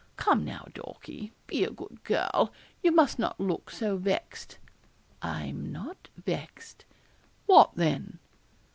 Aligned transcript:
Come 0.17 0.43
now, 0.43 0.65
Dorkie, 0.73 1.31
be 1.45 1.63
a 1.63 1.69
good 1.69 2.03
girl 2.03 2.51
you 2.81 2.91
must 2.91 3.19
not 3.19 3.39
look 3.39 3.69
so 3.69 3.97
vexed.' 3.97 4.57
'I'm 5.21 5.71
not 5.71 6.07
vexed.' 6.17 6.85
'What 7.45 7.75
then?' 7.75 8.17